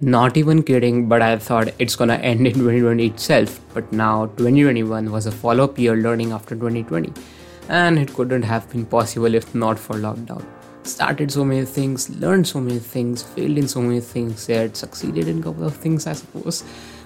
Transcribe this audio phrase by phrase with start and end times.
[0.00, 3.60] Not even kidding, but I thought it's gonna end in 2020 itself.
[3.72, 7.12] But now 2021 was a follow up year learning after 2020,
[7.68, 10.44] and it couldn't have been possible if not for lockdown.
[10.82, 15.28] Started so many things, learned so many things, failed in so many things, yet succeeded
[15.28, 16.64] in a couple of things, I suppose.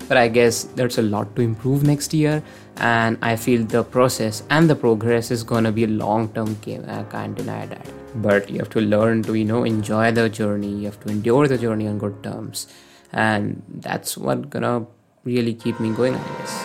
[0.09, 2.43] But I guess there's a lot to improve next year,
[2.79, 6.85] and I feel the process and the progress is gonna be a long term game.
[6.89, 10.29] Uh, I can't deny that but you have to learn to you know enjoy the
[10.29, 12.67] journey you have to endure the journey on good terms
[13.13, 14.87] and that's what gonna
[15.25, 16.65] really keep me going i guess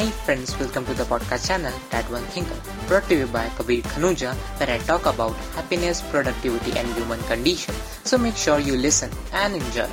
[0.00, 2.56] Hey friends, welcome to the podcast channel That One Thinker,
[2.88, 7.74] brought to you by Kabir Khanuja, where I talk about happiness, productivity, and human condition.
[8.04, 9.90] So make sure you listen and enjoy.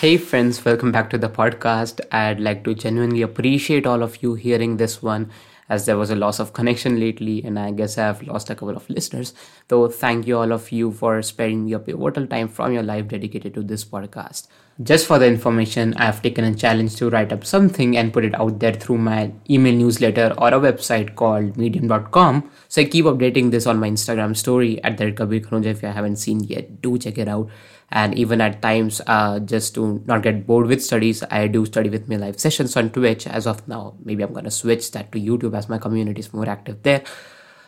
[0.00, 2.00] Hey friends, welcome back to the podcast.
[2.10, 5.30] I'd like to genuinely appreciate all of you hearing this one
[5.68, 8.74] as there was a loss of connection lately and I guess I've lost a couple
[8.74, 9.34] of listeners.
[9.68, 13.52] Though thank you all of you for sparing your pivotal time from your life dedicated
[13.52, 14.48] to this podcast.
[14.82, 18.24] Just for the information, I have taken a challenge to write up something and put
[18.24, 22.50] it out there through my email newsletter or a website called medium.com.
[22.68, 26.16] So I keep updating this on my Instagram story at the Kabir if you haven't
[26.16, 26.80] seen yet.
[26.80, 27.50] Do check it out
[27.92, 31.90] and even at times uh, just to not get bored with studies i do study
[31.90, 33.26] with my live sessions on twitch.
[33.26, 36.48] As of now maybe i'm gonna switch that to youtube as my community is more
[36.48, 37.02] active there.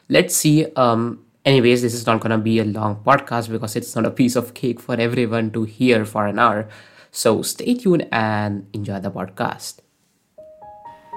[0.08, 4.06] Let's see um anyways this is not gonna be a long podcast because it's not
[4.06, 6.68] a piece of cake for everyone to hear for an hour.
[7.10, 9.80] So stay tuned and enjoy the podcast.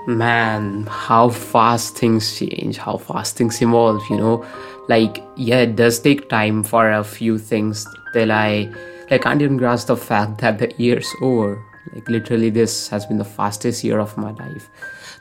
[0.07, 4.45] Man how fast things change how fast things evolve you know?
[4.87, 8.69] Like yeah it does take time for a few things till i
[9.11, 11.63] I can't even grasp the fact that the year's over.
[11.93, 14.69] Like, literally, this has been the fastest year of my life.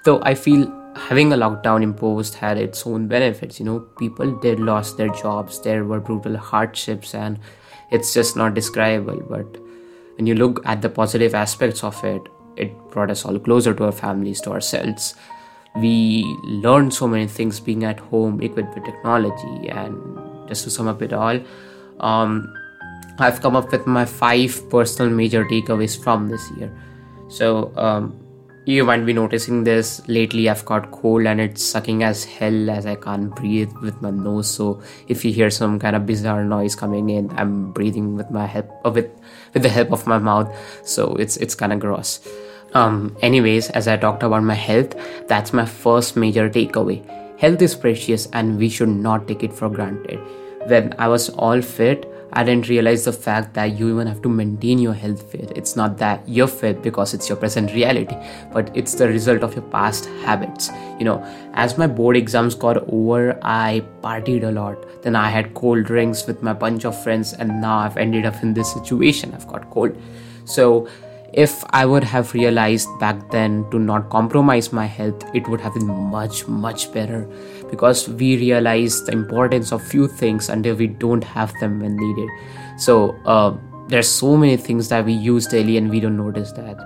[0.04, 3.58] Though I feel having a lockdown imposed had its own benefits.
[3.58, 7.38] You know, people did lost their jobs, there were brutal hardships, and
[7.90, 9.20] it's just not describable.
[9.28, 9.60] But
[10.16, 12.22] when you look at the positive aspects of it,
[12.56, 15.14] it brought us all closer to our families, to ourselves.
[15.76, 20.86] We learned so many things being at home, equipped with technology, and just to sum
[20.86, 21.40] up it all,
[21.98, 22.54] um,
[23.18, 26.72] I've come up with my five personal major takeaways from this year.
[27.28, 28.20] So, um,
[28.66, 30.48] you might be noticing this lately.
[30.48, 34.48] I've got cold and it's sucking as hell as I can't breathe with my nose.
[34.48, 38.46] So, if you hear some kind of bizarre noise coming in, I'm breathing with my
[38.46, 39.10] help uh, with
[39.52, 40.54] with the help of my mouth.
[40.84, 42.20] So it's it's kind of gross.
[42.74, 44.94] Um, anyways, as I talked about my health,
[45.28, 47.02] that's my first major takeaway.
[47.38, 50.18] Health is precious and we should not take it for granted.
[50.66, 54.28] When I was all fit, I didn't realize the fact that you even have to
[54.28, 55.52] maintain your health fit.
[55.54, 58.16] It's not that you're fit because it's your present reality,
[58.52, 60.68] but it's the result of your past habits.
[60.98, 61.24] You know,
[61.54, 64.84] as my board exams got over, I partied a lot.
[65.02, 68.42] Then I had cold drinks with my bunch of friends, and now I've ended up
[68.42, 69.32] in this situation.
[69.32, 69.96] I've got cold.
[70.44, 70.88] So,
[71.36, 75.74] if I would have realized back then to not compromise my health, it would have
[75.74, 77.28] been much, much better
[77.70, 82.28] because we realize the importance of few things until we don't have them when needed.
[82.78, 83.56] So, uh,
[83.88, 86.78] there's so many things that we use daily and we don't notice that.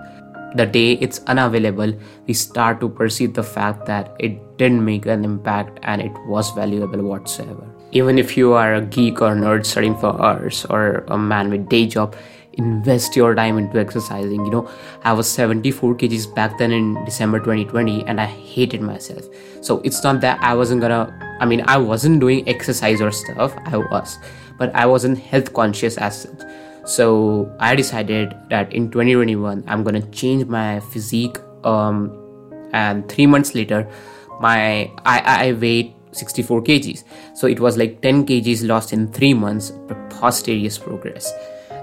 [0.57, 1.93] The day it's unavailable,
[2.27, 6.51] we start to perceive the fact that it didn't make an impact and it was
[6.53, 7.67] valuable whatsoever.
[7.93, 11.69] Even if you are a geek or nerd studying for hours or a man with
[11.69, 12.17] day job,
[12.59, 14.45] invest your time into exercising.
[14.45, 14.71] You know
[15.05, 19.25] i was 74 kgs back then in december 2020 and i hated myself.
[19.61, 21.03] So it's not that i wasn't gonna
[21.41, 23.57] i mean i wasn't doing exercise or stuff.
[23.65, 24.19] I was
[24.59, 26.41] but i wasn't health conscious as such.
[26.85, 32.11] So i decided that in 2021 i'm gonna change my physique um
[32.73, 33.89] and three months later
[34.41, 37.05] my i i weighed 64 kgs.
[37.35, 41.33] So it was like 10 kgs lost in three months preposterous progress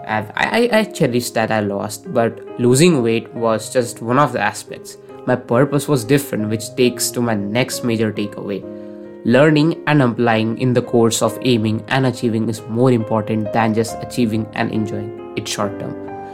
[0.05, 4.39] and I, I cherish that I lost, but losing weight was just one of the
[4.39, 4.97] aspects.
[5.25, 8.63] My purpose was different, which takes to my next major takeaway.
[9.25, 13.97] Learning and applying in the course of aiming and achieving is more important than just
[14.03, 15.93] achieving and enjoying it short term.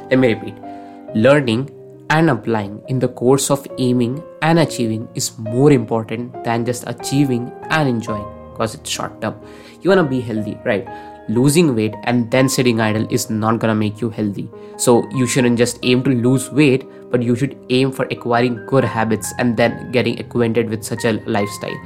[0.10, 0.56] Let me repeat.
[1.16, 1.70] Learning
[2.10, 7.50] and applying in the course of aiming and achieving is more important than just achieving
[7.70, 9.40] and enjoying because it's short term.
[9.82, 10.86] You want to be healthy, right?
[11.34, 14.50] Losing weight and then sitting idle is not gonna make you healthy.
[14.78, 18.84] So you shouldn't just aim to lose weight, but you should aim for acquiring good
[18.84, 21.80] habits and then getting acquainted with such a lifestyle.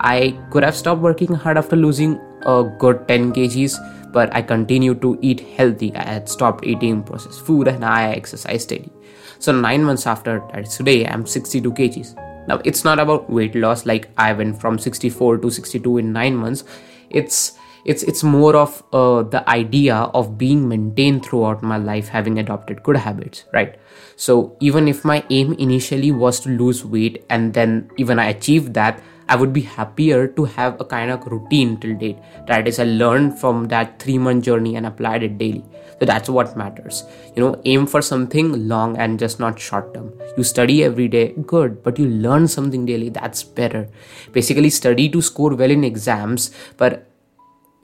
[0.00, 3.76] I could have stopped working hard after losing a good 10 kgs,
[4.12, 5.94] but I continued to eat healthy.
[5.94, 8.90] I had stopped eating processed food and I exercised daily.
[9.38, 12.16] So nine months after that, today I'm 62 kgs.
[12.48, 16.36] Now it's not about weight loss like I went from 64 to 62 in nine
[16.36, 16.64] months
[17.10, 22.38] it's it's it's more of uh, the idea of being maintained throughout my life having
[22.38, 23.78] adopted good habits right
[24.16, 28.74] so even if my aim initially was to lose weight and then even i achieved
[28.74, 32.18] that I would be happier to have a kind of routine till date.
[32.46, 35.64] That is, I learned from that three month journey and applied it daily.
[35.98, 37.02] So that's what matters.
[37.34, 40.12] You know, aim for something long and just not short term.
[40.36, 43.88] You study every day, good, but you learn something daily, that's better.
[44.32, 47.08] Basically, study to score well in exams, but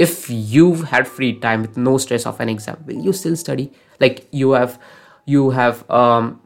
[0.03, 3.71] if you've had free time with no stress of an exam, will you still study?
[4.01, 4.79] Like you have
[5.27, 6.41] you have um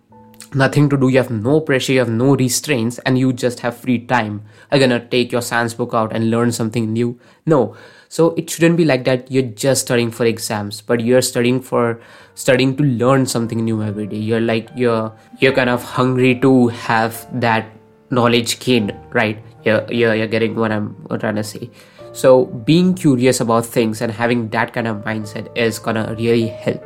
[0.62, 3.76] nothing to do you have no pressure you have no restraints and you just have
[3.84, 4.42] free time.
[4.70, 7.18] Are gonna take your science book out and learn something new.
[7.46, 7.74] No.
[8.08, 9.30] So it shouldn't be like that.
[9.30, 11.98] You're just studying for exams but you're studying for
[12.34, 14.22] studying to learn something new every day.
[14.30, 17.70] You're like you're you're kind of hungry to have that
[18.10, 19.42] knowledge gained right?
[19.64, 21.68] You're, you're, you're getting what i'm trying to say
[22.16, 26.82] so being curious about things and having that kind of mindset is gonna really help.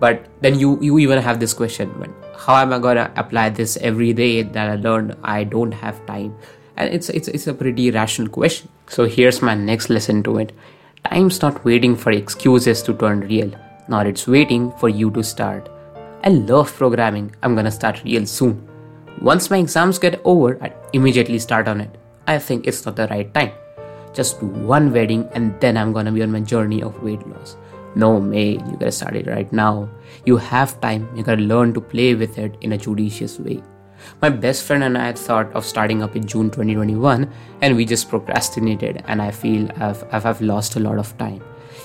[0.00, 1.92] But then you you even have this question
[2.44, 6.34] how am i to apply this every day that i learned i don't have time?
[6.76, 8.68] And it's it's it's a pretty rational question.
[8.88, 10.52] So here's my next lesson to it.
[11.04, 13.52] Time's not waiting for excuses to turn real.
[13.88, 15.68] Nor it's waiting for you to start.
[16.24, 17.34] I love programming.
[17.42, 18.68] I'm to start real soon.
[19.20, 21.98] Once my exams get over i immediately start on it.
[22.26, 23.52] I think it's not the right time
[24.12, 27.56] just one wedding and then i'm to be on my journey of weight loss
[27.94, 29.88] no, May, you gotta start it right now.
[30.24, 33.62] You have time, you gotta learn to play with it in a judicious way.
[34.20, 37.30] My best friend and I had thought of starting up in June 2021,
[37.60, 41.42] and we just procrastinated, and I feel I've, I've, I've lost a lot of time.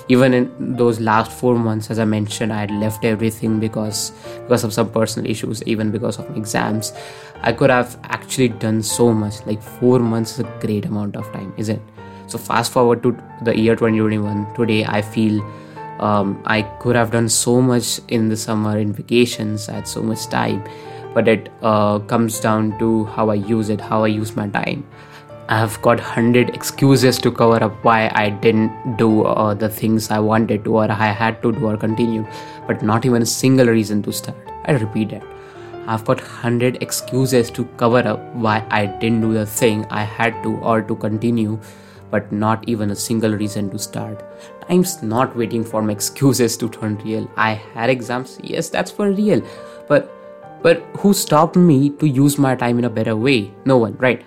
[0.08, 4.10] Even in those last four months, as I mentioned, I had left everything because
[4.44, 6.94] because of some personal issues, even because of exams.
[7.42, 9.44] I could have actually done so much.
[9.44, 11.97] Like four months is a great amount of time, isn't it?
[12.28, 14.54] So fast forward to the year 2021.
[14.54, 15.42] Today, I feel
[15.98, 20.02] um, I could have done so much in the summer, in vacations, I had so
[20.02, 20.62] much time,
[21.14, 24.86] but it uh, comes down to how I use it, how I use my time.
[25.48, 30.10] I have got 100 excuses to cover up why I didn't do uh, the things
[30.10, 32.26] I wanted to, or I had to do, or continue,
[32.66, 34.36] but not even a single reason to start.
[34.66, 35.24] I repeat that.
[35.86, 40.42] I've got 100 excuses to cover up why I didn't do the thing I had
[40.42, 41.58] to, or to continue
[42.10, 44.24] but not even a single reason to start.
[44.68, 47.30] Time's not waiting for my excuses to turn real.
[47.36, 49.42] I had exams, yes, that's for real.
[49.88, 50.14] But
[50.62, 53.52] but who stopped me to use my time in a better way?
[53.64, 54.24] No one, right?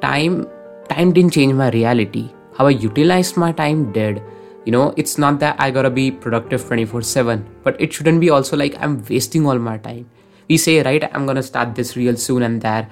[0.00, 0.46] Time
[0.88, 2.30] time didn't change my reality.
[2.56, 4.22] How I utilized my time did.
[4.64, 8.56] You know, it's not that I gotta be productive 24-7, but it shouldn't be also
[8.56, 10.10] like I'm wasting all my time.
[10.48, 12.88] We say, right, I'm gonna start this real soon and there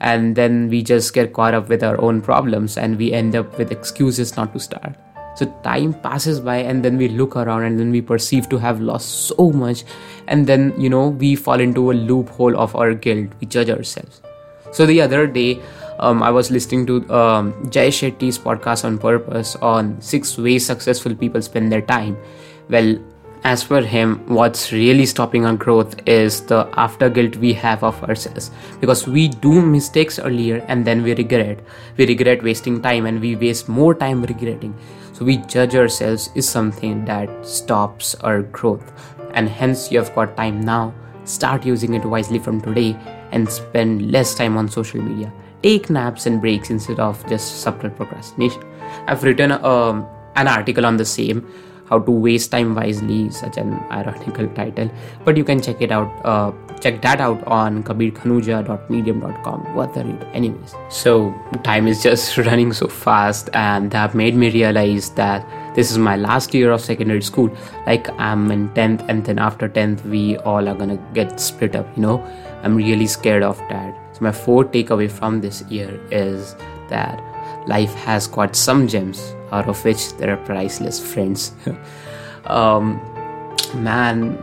[0.00, 3.56] and then we just get caught up with our own problems and we end up
[3.58, 4.94] with excuses not to start.
[5.36, 8.80] So time passes by and then we look around and then we perceive to have
[8.80, 9.84] lost so much.
[10.28, 13.30] And then you know we fall into a loophole of our guilt.
[13.40, 14.22] We judge ourselves.
[14.72, 15.60] So the other day
[15.98, 21.14] um, i was listening to um, jay shetty's podcast on purpose on six ways successful
[21.14, 22.16] people spend their time.
[22.68, 22.98] Well
[23.46, 28.02] as for him, what's really stopping our growth is the after guilt we have of
[28.02, 28.50] ourselves.
[28.80, 31.60] Because we do mistakes earlier and then we regret.
[31.96, 34.74] We regret wasting time and we waste more time regretting.
[35.12, 38.92] So we judge ourselves is something that stops our growth.
[39.34, 40.92] And hence, you have got time now.
[41.22, 42.96] Start using it wisely from today
[43.30, 45.32] and spend less time on social media.
[45.62, 48.64] Take naps and breaks instead of just subtle procrastination.
[49.06, 50.04] I've written um,
[50.34, 51.46] an article on the same
[51.88, 54.90] how to waste time wisely such an ironical title.
[55.24, 60.26] But you can check it out uh, check that out on kabirkhanuja.medium.com worth the read
[60.32, 60.74] anyways.
[60.88, 65.98] So time is just running so fast and that made me realize that this is
[65.98, 67.50] my last year of secondary school.
[67.86, 71.86] Like i'm in 10th and then after 10th we all are gonna get split up
[71.96, 72.24] you know?
[72.62, 73.94] I'm really scared of that.
[74.12, 76.56] So my fourth takeaway from this year is
[76.88, 77.20] that
[77.66, 81.52] life has got some gems out of which there are priceless friends.
[82.46, 83.00] um,
[83.74, 84.38] man,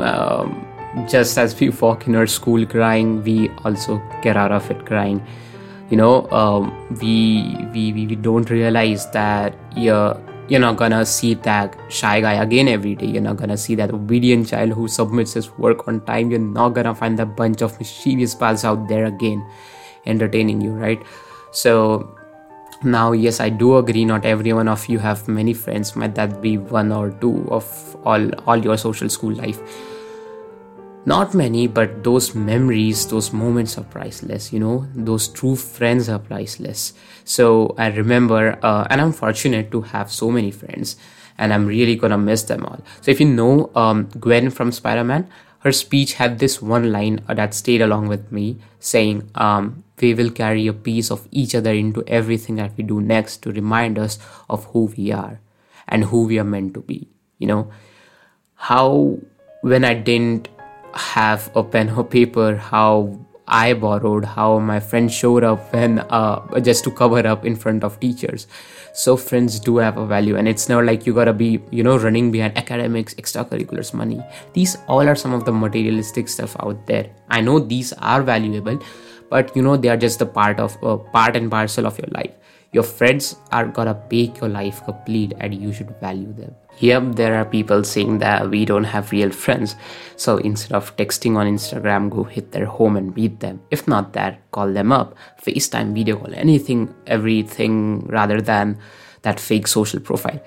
[0.00, 0.66] um,
[1.08, 5.24] just as we walk in our school crying, we also get out of it crying.
[5.90, 11.76] You know, um, we, we we don't realize that you're you're not gonna see that
[11.88, 13.06] shy guy again every day.
[13.06, 16.30] You're not gonna see that obedient child who submits his work on time.
[16.30, 19.46] You're not gonna find that bunch of mischievous pals out there again,
[20.06, 21.00] entertaining you, right?
[21.52, 22.15] So
[22.84, 26.40] now yes i do agree not every one of you have many friends might that
[26.42, 29.60] be one or two of all all your social school life.
[31.06, 34.86] Not many but those memories those moments are priceless you know?
[34.94, 36.94] Those true friends are priceless.
[37.24, 40.96] So i remember uh, and i'm fortunate to have so many friends
[41.38, 42.80] and i'm really gonna miss them all.
[43.00, 45.28] So if you know um, gwen from spider-man
[45.66, 50.14] her speech had this one line uh, that stayed along with me saying um, we
[50.14, 53.98] will carry a piece of each other into everything that we do next to remind
[53.98, 54.16] us
[54.48, 55.40] of who we are
[55.88, 57.08] and who we are meant to be.
[57.38, 57.70] You know
[58.56, 59.18] how
[59.60, 60.48] when i didn't
[60.94, 63.18] have a pen or paper how
[63.48, 67.84] I borrowed, how my friends showed up when uh, just to cover up in front
[67.84, 68.46] of teachers.
[68.92, 71.98] So friends do have a value, and it's not like you gotta be, you know,
[71.98, 74.22] running behind academics, extracurriculars, money.
[74.54, 77.10] These all are some of the materialistic stuff out there.
[77.28, 78.80] I know these are valuable,
[79.28, 82.08] but you know they are just a part of uh, part and parcel of your
[82.12, 82.32] life.
[82.72, 86.54] Your friends are gonna make your life complete, and you should value them.
[86.76, 89.76] Here, there are people saying that we don't have real friends.
[90.16, 93.62] So instead of texting on Instagram, go hit their home and meet them.
[93.70, 98.78] If not that, call them up, FaceTime, video call, anything, everything rather than
[99.22, 100.40] that fake social profile.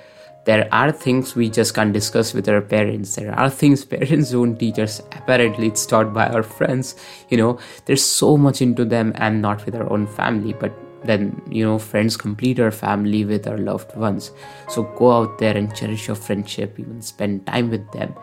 [0.46, 3.16] There are things we just can't discuss with our parents.
[3.16, 5.02] There are things parents don't teach us.
[5.12, 6.96] Apparently, it's taught by our friends.
[7.30, 10.54] You know, there's so much into them and not with our own family.
[10.54, 10.74] But
[11.04, 14.32] then you know friends complete our family with our loved ones.
[14.70, 18.16] So go out there and cherish your friendship even spend time with them.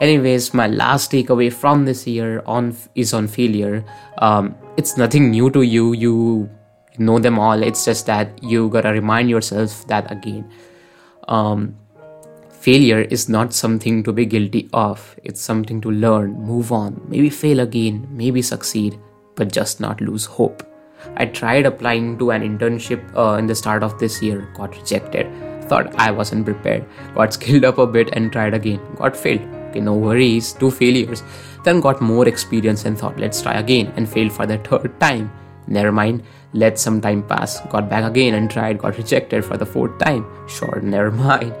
[0.00, 3.84] Anyways my last takeaway from this year on is on failure.
[4.18, 5.92] Um, it's nothing new to you.
[5.92, 6.50] You
[6.98, 7.62] know them all.
[7.62, 10.50] It's just that you gotta remind yourself that again.
[11.28, 11.76] Um,
[12.50, 15.16] failure is not something to be guilty of.
[15.22, 18.98] It's something to learn move on maybe fail again maybe succeed
[19.34, 20.62] but just not lose hope
[21.16, 25.26] I tried applying to an internship uh, in the start of this year, got rejected.
[25.68, 29.42] Thought I wasn't prepared, got skilled up a bit and tried again, got failed.
[29.70, 31.22] Okay, no worries, two failures.
[31.64, 35.30] Then got more experience and thought, let's try again, and failed for the third time.
[35.66, 39.64] Never mind, let some time pass, got back again and tried, got rejected for the
[39.64, 40.26] fourth time.
[40.48, 41.54] Sure, never mind.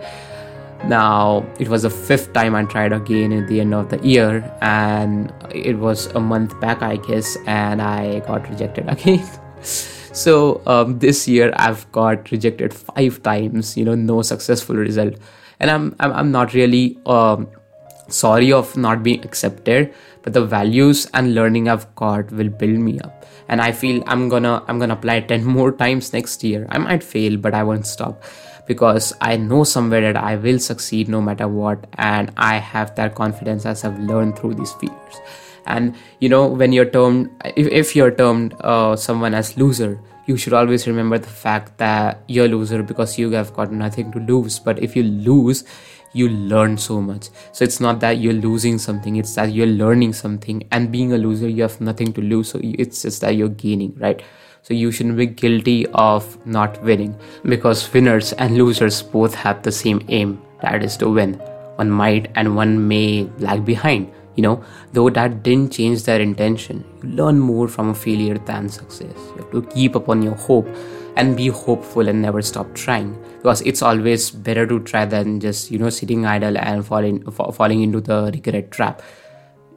[0.84, 4.42] Now, it was the fifth time I tried again at the end of the year,
[4.60, 9.24] and it was a month back, I guess, and I got rejected again.
[9.62, 15.14] so, um, this year I've got rejected five times, you know, no successful result.
[15.60, 17.48] And I'm, I'm, I'm not really um,
[18.08, 22.98] sorry of not being accepted, but the values and learning I've got will build me
[23.00, 23.24] up.
[23.48, 26.66] And I feel I'm gonna I'm gonna apply 10 more times next year.
[26.70, 28.22] I might fail, but I won't stop
[28.72, 33.14] because I know somewhere that I will succeed no matter what, and I have that
[33.14, 35.20] confidence as I've learned through these failures.
[35.66, 40.36] And you know, when you're termed, if, if you're termed uh, someone as loser, you
[40.36, 44.58] should always remember the fact that you're loser because you have got nothing to lose.
[44.58, 45.64] But if you lose,
[46.12, 47.28] you learn so much.
[47.52, 50.62] So it's not that you're losing something, it's that you're learning something.
[50.70, 52.50] And being a loser, you have nothing to lose.
[52.50, 54.22] So it's just that you're gaining, right?
[54.62, 59.72] So you shouldn't be guilty of not winning because winners and losers both have the
[59.72, 61.34] same aim that is to win.
[61.76, 66.84] One might and one may lag behind, you know, though that didn't change their intention.
[67.02, 69.16] You learn more from a failure than success.
[69.16, 70.68] You have to keep upon your hope
[71.16, 75.70] and be hopeful and never stop trying because it's always better to try than just
[75.70, 79.02] you know sitting idle and falling falling into the regret trap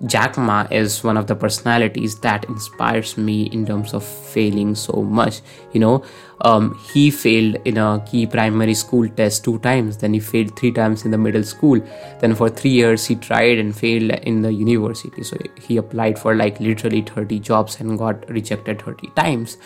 [0.05, 5.01] Jack Ma is one of the personalities that inspires me in terms of failing so
[5.01, 5.41] much.
[5.71, 6.03] You know,
[6.41, 10.71] um, he failed in a key primary school test two times, then he failed three
[10.71, 11.79] times in the middle school.
[12.19, 15.23] Then for three years, he tried and failed in the university.
[15.23, 19.57] So he applied for like literally 30 jobs and got rejected 30 times.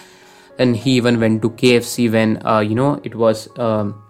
[0.60, 4.04] And he even went to KFC when, uh, you know, it was um,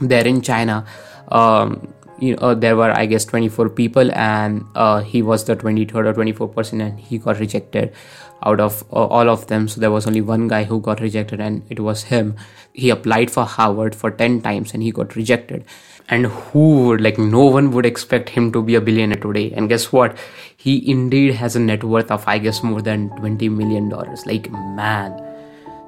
[0.00, 0.86] there in China.
[1.30, 6.06] Um, you know, there were I guess 24 people, and uh, he was the 23rd
[6.06, 7.94] or 24 person, and he got rejected
[8.42, 9.68] out of uh, all of them.
[9.68, 12.36] So there was only one guy who got rejected, and it was him.
[12.72, 15.64] He applied for Harvard for 10 times, and he got rejected.
[16.08, 19.52] And who would like no one would expect him to be a billionaire today?
[19.52, 20.16] And guess what?
[20.56, 24.24] He indeed has a net worth of I guess more than 20 million dollars.
[24.24, 25.12] Like man,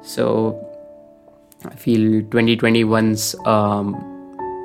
[0.02, 0.66] so
[1.64, 3.96] I feel 2021's um,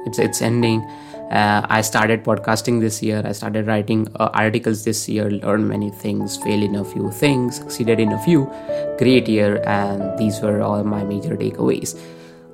[0.05, 0.85] it's it's ending
[1.31, 3.21] uh, I started podcasting this year.
[3.25, 7.57] I started writing uh, articles this year, learned many things, failed in a few things,
[7.57, 8.45] succeeded in a few.
[8.97, 11.99] Great year, and these were all my major takeaways.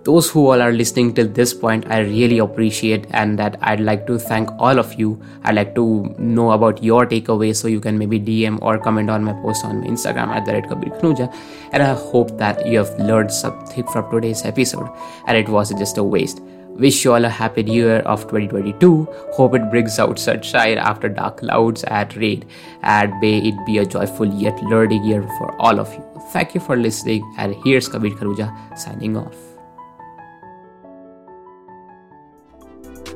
[0.04, 4.08] Those who all are listening till this point, I really appreciate, and that I'd like
[4.08, 5.22] to thank all of you.
[5.44, 9.24] I'd like to know about your takeaways, so you can maybe DM or comment on
[9.24, 11.32] my post on my Instagram at the red Khanuja.
[11.72, 14.90] And I hope that you have learned something from today's episode,
[15.28, 16.42] and it wasn't just a waste
[16.82, 19.08] Wish you all a happy new year of 2022.
[19.34, 22.44] Hope it brings out sunshine after dark clouds and rain.
[22.82, 26.04] And may it be a joyful yet learning year for all of you.
[26.32, 27.22] Thank you for listening.
[27.38, 29.36] And here's Kabir Khanuja signing off.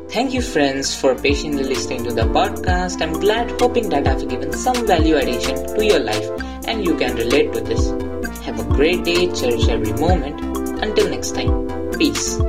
[0.09, 3.01] Thank you, friends, for patiently listening to the podcast.
[3.01, 6.29] I'm glad, hoping that I've given some value addition to your life
[6.67, 7.89] and you can relate to this.
[8.45, 10.39] Have a great day, cherish every moment.
[10.83, 11.67] Until next time,
[11.97, 12.39] peace.